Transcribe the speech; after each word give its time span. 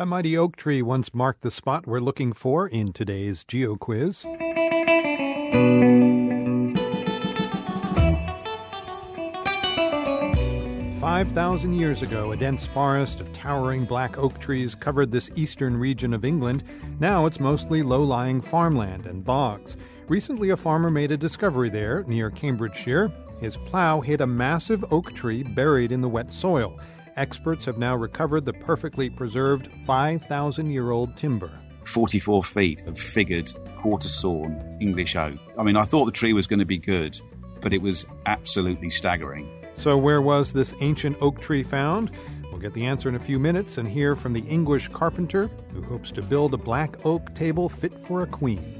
A 0.00 0.06
mighty 0.06 0.34
oak 0.34 0.56
tree 0.56 0.80
once 0.80 1.12
marked 1.12 1.42
the 1.42 1.50
spot 1.50 1.86
we're 1.86 2.00
looking 2.00 2.32
for 2.32 2.66
in 2.66 2.90
today's 2.94 3.44
Geo 3.44 3.76
Quiz. 3.76 4.22
Five 10.98 11.30
thousand 11.32 11.74
years 11.74 12.00
ago, 12.00 12.32
a 12.32 12.36
dense 12.38 12.66
forest 12.66 13.20
of 13.20 13.30
towering 13.34 13.84
black 13.84 14.16
oak 14.16 14.38
trees 14.38 14.74
covered 14.74 15.10
this 15.10 15.28
eastern 15.34 15.76
region 15.76 16.14
of 16.14 16.24
England. 16.24 16.64
Now 16.98 17.26
it's 17.26 17.38
mostly 17.38 17.82
low 17.82 18.02
lying 18.02 18.40
farmland 18.40 19.04
and 19.04 19.22
bogs. 19.22 19.76
Recently, 20.08 20.48
a 20.48 20.56
farmer 20.56 20.88
made 20.88 21.12
a 21.12 21.18
discovery 21.18 21.68
there 21.68 22.04
near 22.04 22.30
Cambridgeshire. 22.30 23.12
His 23.38 23.58
plow 23.58 24.00
hit 24.00 24.22
a 24.22 24.26
massive 24.26 24.82
oak 24.90 25.12
tree 25.12 25.42
buried 25.42 25.92
in 25.92 26.00
the 26.00 26.08
wet 26.08 26.32
soil. 26.32 26.80
Experts 27.20 27.66
have 27.66 27.76
now 27.76 27.94
recovered 27.94 28.46
the 28.46 28.54
perfectly 28.54 29.10
preserved 29.10 29.68
5,000 29.86 30.70
year 30.70 30.90
old 30.90 31.18
timber. 31.18 31.50
44 31.84 32.42
feet 32.42 32.82
of 32.86 32.98
figured 32.98 33.52
quarter 33.76 34.08
sawn 34.08 34.78
English 34.80 35.16
oak. 35.16 35.36
I 35.58 35.62
mean, 35.62 35.76
I 35.76 35.82
thought 35.82 36.06
the 36.06 36.12
tree 36.12 36.32
was 36.32 36.46
going 36.46 36.60
to 36.60 36.64
be 36.64 36.78
good, 36.78 37.20
but 37.60 37.74
it 37.74 37.82
was 37.82 38.06
absolutely 38.24 38.88
staggering. 38.88 39.50
So, 39.74 39.98
where 39.98 40.22
was 40.22 40.54
this 40.54 40.72
ancient 40.80 41.18
oak 41.20 41.42
tree 41.42 41.62
found? 41.62 42.10
We'll 42.50 42.58
get 42.58 42.72
the 42.72 42.86
answer 42.86 43.10
in 43.10 43.16
a 43.16 43.20
few 43.20 43.38
minutes 43.38 43.76
and 43.76 43.86
hear 43.86 44.16
from 44.16 44.32
the 44.32 44.46
English 44.46 44.88
carpenter 44.88 45.50
who 45.74 45.82
hopes 45.82 46.10
to 46.12 46.22
build 46.22 46.54
a 46.54 46.58
black 46.58 47.04
oak 47.04 47.34
table 47.34 47.68
fit 47.68 47.92
for 48.06 48.22
a 48.22 48.26
queen. 48.26 48.79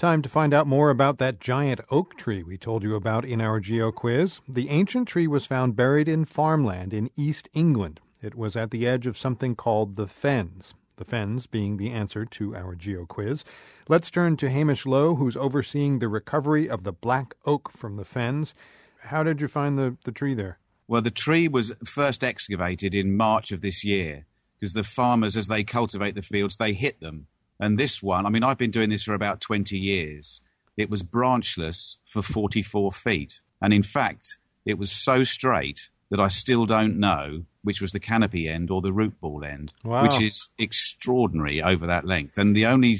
Time 0.00 0.22
to 0.22 0.30
find 0.30 0.54
out 0.54 0.66
more 0.66 0.88
about 0.88 1.18
that 1.18 1.40
giant 1.40 1.82
oak 1.90 2.16
tree 2.16 2.42
we 2.42 2.56
told 2.56 2.82
you 2.82 2.94
about 2.94 3.26
in 3.26 3.38
our 3.38 3.60
Geo 3.60 3.92
quiz. 3.92 4.40
The 4.48 4.70
ancient 4.70 5.06
tree 5.06 5.26
was 5.26 5.44
found 5.44 5.76
buried 5.76 6.08
in 6.08 6.24
farmland 6.24 6.94
in 6.94 7.10
East 7.18 7.50
England. 7.52 8.00
It 8.22 8.34
was 8.34 8.56
at 8.56 8.70
the 8.70 8.86
edge 8.86 9.06
of 9.06 9.18
something 9.18 9.54
called 9.54 9.96
the 9.96 10.06
Fens. 10.06 10.72
The 10.96 11.04
Fens 11.04 11.46
being 11.46 11.76
the 11.76 11.90
answer 11.90 12.24
to 12.24 12.56
our 12.56 12.74
Geo 12.74 13.04
quiz. 13.04 13.44
Let's 13.90 14.10
turn 14.10 14.38
to 14.38 14.48
Hamish 14.48 14.86
Lowe, 14.86 15.16
who's 15.16 15.36
overseeing 15.36 15.98
the 15.98 16.08
recovery 16.08 16.66
of 16.66 16.84
the 16.84 16.92
black 16.92 17.34
oak 17.44 17.70
from 17.70 17.96
the 17.96 18.06
Fens. 18.06 18.54
How 19.00 19.22
did 19.22 19.42
you 19.42 19.48
find 19.48 19.78
the, 19.78 19.98
the 20.04 20.12
tree 20.12 20.32
there? 20.32 20.60
Well, 20.88 21.02
the 21.02 21.10
tree 21.10 21.46
was 21.46 21.74
first 21.84 22.24
excavated 22.24 22.94
in 22.94 23.18
March 23.18 23.52
of 23.52 23.60
this 23.60 23.84
year 23.84 24.24
because 24.58 24.72
the 24.72 24.82
farmers, 24.82 25.36
as 25.36 25.48
they 25.48 25.62
cultivate 25.62 26.14
the 26.14 26.22
fields, 26.22 26.56
they 26.56 26.72
hit 26.72 27.00
them. 27.00 27.26
And 27.60 27.78
this 27.78 28.02
one, 28.02 28.26
I 28.26 28.30
mean, 28.30 28.42
I've 28.42 28.58
been 28.58 28.70
doing 28.70 28.88
this 28.90 29.02
for 29.04 29.14
about 29.14 29.40
20 29.40 29.78
years. 29.78 30.40
It 30.76 30.88
was 30.90 31.02
branchless 31.02 31.98
for 32.06 32.22
44 32.22 32.90
feet. 32.92 33.42
And 33.60 33.72
in 33.74 33.82
fact, 33.82 34.38
it 34.64 34.78
was 34.78 34.90
so 34.90 35.24
straight 35.24 35.90
that 36.10 36.20
I 36.20 36.28
still 36.28 36.66
don't 36.66 36.98
know 36.98 37.44
which 37.62 37.82
was 37.82 37.92
the 37.92 38.00
canopy 38.00 38.48
end 38.48 38.70
or 38.70 38.80
the 38.80 38.92
root 38.92 39.20
ball 39.20 39.44
end, 39.44 39.74
Wow. 39.84 40.02
which 40.02 40.18
is 40.20 40.48
extraordinary 40.58 41.62
over 41.62 41.86
that 41.86 42.06
length. 42.06 42.38
And 42.38 42.56
the 42.56 42.64
only 42.66 42.96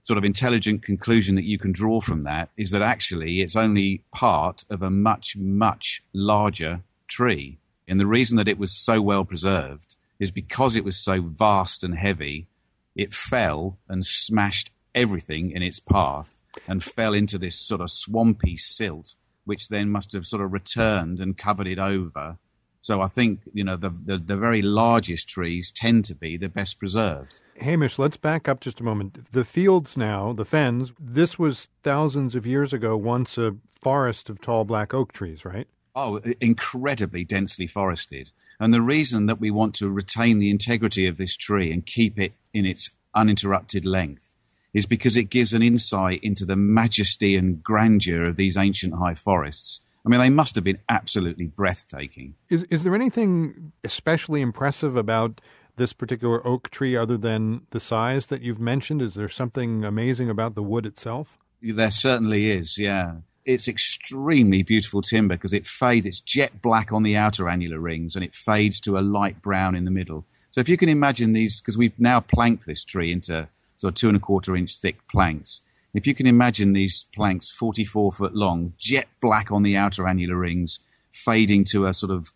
sort 0.00 0.18
of 0.18 0.24
intelligent 0.24 0.82
conclusion 0.82 1.36
that 1.36 1.44
you 1.44 1.58
can 1.58 1.70
draw 1.72 2.00
from 2.00 2.22
that 2.22 2.50
is 2.56 2.72
that 2.72 2.82
actually 2.82 3.40
it's 3.40 3.54
only 3.56 4.02
part 4.12 4.64
of 4.68 4.82
a 4.82 4.90
much, 4.90 5.36
much 5.36 6.02
larger 6.12 6.80
tree. 7.08 7.58
And 7.86 8.00
the 8.00 8.06
reason 8.06 8.36
that 8.36 8.48
it 8.48 8.58
was 8.58 8.72
so 8.72 9.00
well 9.00 9.24
preserved 9.24 9.94
is 10.18 10.30
because 10.30 10.74
it 10.76 10.84
was 10.84 10.96
so 10.96 11.22
vast 11.22 11.84
and 11.84 11.94
heavy, 11.94 12.46
it 12.94 13.12
fell 13.12 13.78
and 13.88 14.04
smashed 14.04 14.70
everything 14.94 15.50
in 15.50 15.62
its 15.62 15.80
path 15.80 16.40
and 16.68 16.82
fell 16.82 17.14
into 17.14 17.38
this 17.38 17.58
sort 17.58 17.80
of 17.80 17.90
swampy 17.90 18.56
silt, 18.56 19.14
which 19.44 19.68
then 19.68 19.90
must 19.90 20.12
have 20.12 20.24
sort 20.24 20.42
of 20.42 20.52
returned 20.52 21.20
and 21.20 21.36
covered 21.36 21.66
it 21.66 21.78
over. 21.78 22.38
So 22.80 23.00
I 23.00 23.06
think, 23.06 23.40
you 23.52 23.64
know, 23.64 23.76
the, 23.76 23.88
the, 23.88 24.18
the 24.18 24.36
very 24.36 24.60
largest 24.60 25.26
trees 25.26 25.72
tend 25.74 26.04
to 26.04 26.14
be 26.14 26.36
the 26.36 26.50
best 26.50 26.78
preserved. 26.78 27.40
Hamish, 27.56 27.98
let's 27.98 28.18
back 28.18 28.46
up 28.46 28.60
just 28.60 28.78
a 28.78 28.84
moment. 28.84 29.32
The 29.32 29.44
fields 29.44 29.96
now, 29.96 30.34
the 30.34 30.44
fens, 30.44 30.92
this 31.00 31.38
was 31.38 31.68
thousands 31.82 32.34
of 32.34 32.44
years 32.44 32.74
ago 32.74 32.94
once 32.94 33.38
a 33.38 33.56
forest 33.80 34.28
of 34.28 34.40
tall 34.40 34.64
black 34.64 34.92
oak 34.92 35.12
trees, 35.12 35.46
right? 35.46 35.66
Oh, 35.96 36.20
incredibly 36.40 37.24
densely 37.24 37.66
forested. 37.66 38.32
And 38.60 38.74
the 38.74 38.82
reason 38.82 39.26
that 39.26 39.40
we 39.40 39.50
want 39.50 39.74
to 39.76 39.88
retain 39.88 40.38
the 40.38 40.50
integrity 40.50 41.06
of 41.06 41.16
this 41.16 41.36
tree 41.36 41.72
and 41.72 41.86
keep 41.86 42.18
it 42.18 42.34
in 42.54 42.64
its 42.64 42.90
uninterrupted 43.14 43.84
length 43.84 44.34
is 44.72 44.86
because 44.86 45.16
it 45.16 45.24
gives 45.24 45.52
an 45.52 45.62
insight 45.62 46.20
into 46.22 46.44
the 46.44 46.56
majesty 46.56 47.36
and 47.36 47.62
grandeur 47.62 48.26
of 48.26 48.36
these 48.36 48.56
ancient 48.56 48.94
high 48.94 49.14
forests. 49.14 49.80
I 50.04 50.08
mean, 50.08 50.20
they 50.20 50.30
must 50.30 50.54
have 50.56 50.64
been 50.64 50.80
absolutely 50.88 51.46
breathtaking. 51.46 52.34
Is 52.50 52.64
is 52.64 52.84
there 52.84 52.94
anything 52.94 53.72
especially 53.84 54.40
impressive 54.42 54.96
about 54.96 55.40
this 55.76 55.92
particular 55.92 56.46
oak 56.46 56.70
tree 56.70 56.96
other 56.96 57.16
than 57.16 57.66
the 57.70 57.80
size 57.80 58.26
that 58.26 58.42
you've 58.42 58.60
mentioned? 58.60 59.00
Is 59.00 59.14
there 59.14 59.28
something 59.28 59.84
amazing 59.84 60.28
about 60.28 60.54
the 60.54 60.62
wood 60.62 60.86
itself? 60.86 61.38
There 61.62 61.90
certainly 61.90 62.50
is, 62.50 62.78
yeah. 62.78 63.16
It's 63.44 63.68
extremely 63.68 64.62
beautiful 64.62 65.02
timber 65.02 65.36
because 65.36 65.52
it 65.52 65.66
fades, 65.66 66.06
it's 66.06 66.20
jet 66.20 66.62
black 66.62 66.92
on 66.92 67.02
the 67.02 67.16
outer 67.16 67.48
annular 67.48 67.78
rings 67.78 68.16
and 68.16 68.24
it 68.24 68.34
fades 68.34 68.80
to 68.80 68.98
a 68.98 69.00
light 69.00 69.42
brown 69.42 69.74
in 69.74 69.84
the 69.84 69.90
middle. 69.90 70.24
So 70.50 70.60
if 70.60 70.68
you 70.68 70.76
can 70.76 70.88
imagine 70.88 71.32
these, 71.32 71.60
because 71.60 71.76
we've 71.76 71.98
now 71.98 72.20
planked 72.20 72.66
this 72.66 72.84
tree 72.84 73.12
into 73.12 73.48
sort 73.76 73.92
of 73.92 73.94
two 73.96 74.08
and 74.08 74.16
a 74.16 74.20
quarter 74.20 74.56
inch 74.56 74.76
thick 74.76 75.06
planks. 75.08 75.60
If 75.92 76.06
you 76.06 76.14
can 76.14 76.26
imagine 76.26 76.72
these 76.72 77.06
planks 77.14 77.50
44 77.50 78.12
foot 78.12 78.34
long, 78.34 78.72
jet 78.78 79.06
black 79.20 79.52
on 79.52 79.62
the 79.62 79.76
outer 79.76 80.08
annular 80.08 80.36
rings, 80.36 80.80
fading 81.12 81.64
to 81.70 81.86
a 81.86 81.94
sort 81.94 82.12
of 82.12 82.32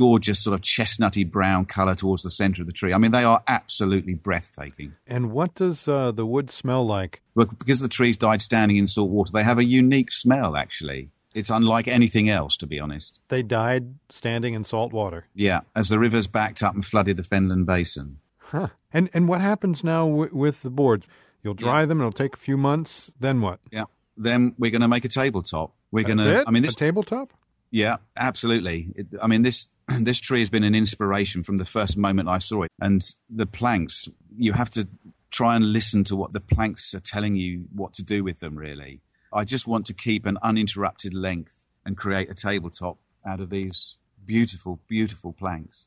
gorgeous 0.00 0.42
sort 0.42 0.54
of 0.54 0.62
chestnutty 0.62 1.30
brown 1.30 1.66
color 1.66 1.94
towards 1.94 2.22
the 2.22 2.30
center 2.30 2.62
of 2.62 2.66
the 2.66 2.72
tree. 2.72 2.94
I 2.94 2.96
mean, 2.96 3.10
they 3.10 3.22
are 3.22 3.42
absolutely 3.46 4.14
breathtaking. 4.14 4.94
And 5.06 5.30
what 5.30 5.54
does 5.54 5.86
uh, 5.86 6.10
the 6.10 6.24
wood 6.24 6.50
smell 6.50 6.86
like? 6.86 7.20
Well, 7.34 7.48
because 7.58 7.80
the 7.80 7.88
trees 7.88 8.16
died 8.16 8.40
standing 8.40 8.78
in 8.78 8.86
salt 8.86 9.10
water, 9.10 9.30
they 9.30 9.44
have 9.44 9.58
a 9.58 9.64
unique 9.64 10.10
smell, 10.10 10.56
actually. 10.56 11.10
It's 11.34 11.50
unlike 11.50 11.86
anything 11.86 12.30
else, 12.30 12.56
to 12.56 12.66
be 12.66 12.80
honest. 12.80 13.20
They 13.28 13.42
died 13.42 13.94
standing 14.08 14.54
in 14.54 14.64
salt 14.64 14.94
water. 14.94 15.26
Yeah, 15.34 15.60
as 15.76 15.90
the 15.90 15.98
rivers 15.98 16.26
backed 16.26 16.62
up 16.62 16.74
and 16.74 16.82
flooded 16.82 17.18
the 17.18 17.22
Fenland 17.22 17.66
Basin. 17.66 18.20
Huh. 18.38 18.68
And 18.94 19.10
and 19.12 19.28
what 19.28 19.42
happens 19.42 19.84
now 19.84 20.08
w- 20.08 20.30
with 20.32 20.62
the 20.62 20.70
boards? 20.70 21.06
You'll 21.42 21.52
dry 21.52 21.84
them. 21.84 22.00
It'll 22.00 22.10
take 22.10 22.34
a 22.34 22.40
few 22.40 22.56
months. 22.56 23.10
Then 23.20 23.42
what? 23.42 23.60
Yeah. 23.70 23.84
Then 24.16 24.54
we're 24.58 24.70
going 24.70 24.80
to 24.80 24.88
make 24.88 25.04
a 25.04 25.08
tabletop. 25.08 25.74
We're 25.92 26.04
going 26.04 26.18
to. 26.18 26.40
it? 26.40 26.44
I 26.48 26.50
mean, 26.50 26.62
this. 26.62 26.72
a 26.72 26.76
tabletop. 26.76 27.34
Yeah, 27.70 27.98
absolutely. 28.16 28.92
It, 28.96 29.06
I 29.22 29.26
mean, 29.26 29.42
this 29.42 29.68
this 30.00 30.20
tree 30.20 30.40
has 30.40 30.50
been 30.50 30.64
an 30.64 30.74
inspiration 30.74 31.42
from 31.42 31.58
the 31.58 31.64
first 31.64 31.96
moment 31.96 32.28
I 32.28 32.38
saw 32.38 32.62
it. 32.62 32.70
And 32.80 33.02
the 33.28 33.46
planks, 33.46 34.08
you 34.36 34.52
have 34.52 34.70
to 34.70 34.88
try 35.30 35.56
and 35.56 35.72
listen 35.72 36.04
to 36.04 36.16
what 36.16 36.32
the 36.32 36.40
planks 36.40 36.94
are 36.94 37.00
telling 37.00 37.36
you 37.36 37.66
what 37.72 37.94
to 37.94 38.02
do 38.02 38.24
with 38.24 38.40
them. 38.40 38.56
Really, 38.56 39.00
I 39.32 39.44
just 39.44 39.66
want 39.66 39.86
to 39.86 39.94
keep 39.94 40.26
an 40.26 40.38
uninterrupted 40.42 41.14
length 41.14 41.64
and 41.84 41.96
create 41.96 42.30
a 42.30 42.34
tabletop 42.34 42.98
out 43.24 43.40
of 43.40 43.50
these 43.50 43.98
beautiful, 44.24 44.80
beautiful 44.88 45.32
planks. 45.32 45.86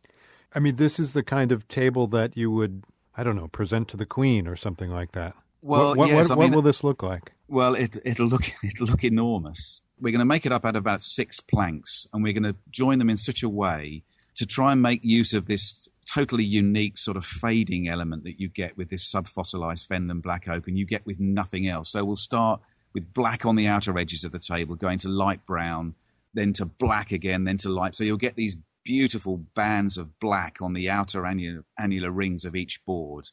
I 0.53 0.59
mean, 0.59 0.75
this 0.75 0.99
is 0.99 1.13
the 1.13 1.23
kind 1.23 1.51
of 1.51 1.67
table 1.67 2.07
that 2.07 2.37
you 2.37 2.51
would, 2.51 2.83
I 3.15 3.23
don't 3.23 3.35
know, 3.35 3.47
present 3.47 3.87
to 3.89 3.97
the 3.97 4.05
queen 4.05 4.47
or 4.47 4.55
something 4.55 4.91
like 4.91 5.13
that. 5.13 5.33
Well, 5.61 5.89
what, 5.89 5.97
what, 5.97 6.09
yes, 6.09 6.29
what, 6.29 6.35
I 6.35 6.39
what 6.39 6.55
will 6.55 6.61
this 6.61 6.83
look 6.83 7.01
like? 7.01 7.31
Well, 7.47 7.73
it, 7.73 7.97
it'll 8.05 8.27
look 8.27 8.43
it'll 8.63 8.87
look 8.87 9.03
enormous. 9.03 9.81
We're 10.03 10.11
going 10.11 10.19
to 10.19 10.25
make 10.25 10.45
it 10.45 10.51
up 10.51 10.65
out 10.65 10.75
of 10.75 10.81
about 10.81 10.99
six 10.99 11.39
planks, 11.39 12.05
and 12.11 12.21
we're 12.21 12.33
going 12.33 12.43
to 12.43 12.57
join 12.69 12.99
them 12.99 13.09
in 13.09 13.15
such 13.15 13.41
a 13.41 13.47
way 13.47 14.03
to 14.35 14.45
try 14.45 14.73
and 14.73 14.81
make 14.81 14.99
use 15.01 15.31
of 15.31 15.45
this 15.45 15.87
totally 16.05 16.43
unique 16.43 16.97
sort 16.97 17.15
of 17.15 17.25
fading 17.25 17.87
element 17.87 18.25
that 18.25 18.37
you 18.37 18.49
get 18.49 18.75
with 18.75 18.89
this 18.89 19.09
subfossilized 19.09 19.87
Fenland 19.87 20.21
black 20.21 20.49
oak, 20.49 20.67
and 20.67 20.77
you 20.77 20.85
get 20.85 21.05
with 21.05 21.21
nothing 21.21 21.69
else. 21.69 21.89
So 21.93 22.03
we'll 22.03 22.17
start 22.17 22.59
with 22.93 23.13
black 23.13 23.45
on 23.45 23.55
the 23.55 23.67
outer 23.67 23.97
edges 23.97 24.25
of 24.25 24.33
the 24.33 24.39
table, 24.39 24.75
going 24.75 24.97
to 24.99 25.09
light 25.09 25.45
brown, 25.45 25.95
then 26.33 26.51
to 26.53 26.65
black 26.65 27.13
again, 27.13 27.45
then 27.45 27.55
to 27.59 27.69
light. 27.69 27.95
So 27.95 28.03
you'll 28.03 28.17
get 28.17 28.35
these 28.35 28.57
beautiful 28.83 29.37
bands 29.55 29.97
of 29.97 30.19
black 30.19 30.57
on 30.61 30.73
the 30.73 30.89
outer 30.89 31.25
annular, 31.25 31.63
annular 31.79 32.11
rings 32.11 32.43
of 32.43 32.57
each 32.57 32.83
board. 32.83 33.29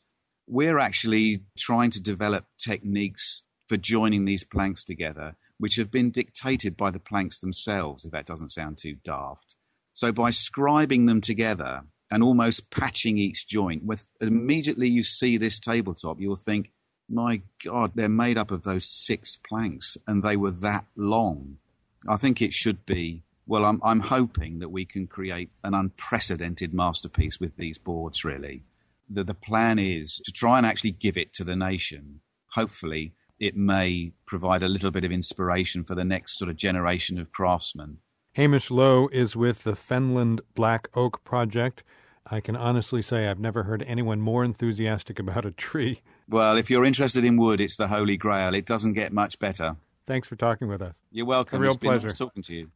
We're 0.46 0.78
actually 0.78 1.40
trying 1.58 1.90
to 1.90 2.00
develop 2.00 2.44
techniques 2.58 3.42
for 3.70 3.76
joining 3.76 4.24
these 4.24 4.42
planks 4.42 4.82
together, 4.82 5.36
which 5.58 5.76
have 5.76 5.92
been 5.92 6.10
dictated 6.10 6.76
by 6.76 6.90
the 6.90 6.98
planks 6.98 7.38
themselves, 7.38 8.04
if 8.04 8.10
that 8.10 8.26
doesn't 8.26 8.50
sound 8.50 8.76
too 8.76 8.96
daft. 9.04 9.54
So 9.92 10.10
by 10.10 10.30
scribing 10.30 11.06
them 11.06 11.20
together 11.20 11.82
and 12.10 12.20
almost 12.20 12.72
patching 12.72 13.16
each 13.16 13.46
joint, 13.46 13.84
with 13.84 14.08
immediately 14.20 14.88
you 14.88 15.04
see 15.04 15.36
this 15.36 15.60
tabletop, 15.60 16.20
you'll 16.20 16.34
think, 16.34 16.72
my 17.08 17.42
God, 17.64 17.92
they're 17.94 18.08
made 18.08 18.38
up 18.38 18.50
of 18.50 18.64
those 18.64 18.90
six 18.90 19.36
planks 19.36 19.96
and 20.04 20.20
they 20.20 20.36
were 20.36 20.50
that 20.62 20.86
long. 20.96 21.58
I 22.08 22.16
think 22.16 22.42
it 22.42 22.52
should 22.52 22.84
be. 22.84 23.22
Well, 23.46 23.64
I'm, 23.64 23.80
I'm 23.84 24.00
hoping 24.00 24.58
that 24.58 24.70
we 24.70 24.84
can 24.84 25.06
create 25.06 25.50
an 25.62 25.74
unprecedented 25.74 26.74
masterpiece 26.74 27.38
with 27.38 27.56
these 27.56 27.78
boards, 27.78 28.24
really. 28.24 28.64
The, 29.08 29.22
the 29.22 29.32
plan 29.32 29.78
is 29.78 30.20
to 30.24 30.32
try 30.32 30.58
and 30.58 30.66
actually 30.66 30.90
give 30.90 31.16
it 31.16 31.32
to 31.34 31.44
the 31.44 31.54
nation. 31.54 32.20
Hopefully, 32.54 33.12
it 33.40 33.56
may 33.56 34.12
provide 34.26 34.62
a 34.62 34.68
little 34.68 34.90
bit 34.90 35.02
of 35.02 35.10
inspiration 35.10 35.82
for 35.82 35.94
the 35.94 36.04
next 36.04 36.38
sort 36.38 36.50
of 36.50 36.56
generation 36.56 37.18
of 37.18 37.32
craftsmen. 37.32 37.98
Hamish 38.34 38.70
Lowe 38.70 39.08
is 39.08 39.34
with 39.34 39.64
the 39.64 39.72
Fenland 39.72 40.40
Black 40.54 40.88
Oak 40.94 41.24
Project. 41.24 41.82
I 42.30 42.40
can 42.40 42.54
honestly 42.54 43.02
say 43.02 43.26
I've 43.26 43.40
never 43.40 43.64
heard 43.64 43.82
anyone 43.88 44.20
more 44.20 44.44
enthusiastic 44.44 45.18
about 45.18 45.44
a 45.44 45.50
tree. 45.50 46.02
Well, 46.28 46.56
if 46.56 46.70
you're 46.70 46.84
interested 46.84 47.24
in 47.24 47.36
wood, 47.36 47.60
it's 47.60 47.76
the 47.76 47.88
holy 47.88 48.16
grail. 48.16 48.54
It 48.54 48.66
doesn't 48.66 48.92
get 48.92 49.12
much 49.12 49.38
better. 49.40 49.76
Thanks 50.06 50.28
for 50.28 50.36
talking 50.36 50.68
with 50.68 50.82
us. 50.82 50.94
You're 51.10 51.26
welcome. 51.26 51.58
A 51.58 51.60
real 51.60 51.72
it's 51.72 51.78
been 51.78 51.90
pleasure. 51.90 52.08
nice 52.08 52.18
talking 52.18 52.42
to 52.44 52.54
you. 52.54 52.68